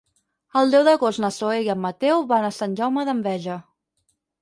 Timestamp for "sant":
2.59-2.77